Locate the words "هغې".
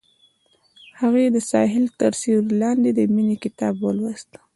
1.01-1.25